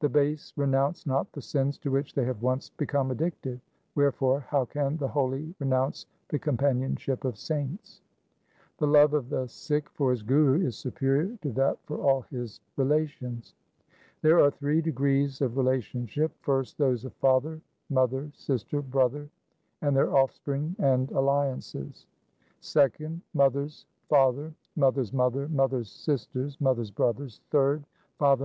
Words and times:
The 0.00 0.08
base 0.08 0.54
renounce 0.56 1.04
not 1.06 1.30
the 1.32 1.42
sins 1.42 1.76
to 1.80 1.90
which 1.90 2.14
they 2.14 2.24
have 2.24 2.40
once 2.40 2.70
bacome 2.78 3.10
addicted. 3.10 3.60
Wherefore 3.94 4.40
how 4.40 4.64
can 4.64 4.96
the 4.96 5.08
holy 5.08 5.54
renounce 5.58 6.06
the 6.28 6.38
companionship 6.38 7.26
of 7.26 7.36
saints? 7.36 8.00
The 8.78 8.86
love 8.86 9.12
of 9.12 9.28
the 9.28 9.46
Sikh 9.48 9.90
for 9.90 10.12
his 10.12 10.22
Guru 10.22 10.66
is 10.66 10.78
superior 10.78 11.36
to 11.42 11.52
that 11.52 11.76
for 11.84 11.98
all 11.98 12.22
his 12.30 12.62
relations:— 12.78 13.54
There 14.22 14.40
are 14.40 14.50
three 14.50 14.80
degrees 14.80 15.42
of 15.42 15.58
relationship— 15.58 16.32
first 16.40 16.78
those 16.78 17.04
of 17.04 17.12
father, 17.16 17.60
mother, 17.90 18.30
sister, 18.32 18.80
brother, 18.80 19.28
and 19.82 19.94
their 19.94 20.16
offspring 20.16 20.74
and 20.78 21.10
alliances; 21.10 22.06
second, 22.62 23.20
mother's 23.34 23.84
father, 24.08 24.54
mother's 24.74 25.12
mother, 25.12 25.48
mother's 25.48 25.90
sisters, 25.92 26.58
mother's 26.62 26.90
brothers; 26.90 27.42
third, 27.50 27.84
father 28.16 28.34
in 28.34 28.38
law, 28.38 28.38
1 28.38 28.38
XXVII. 28.38 28.44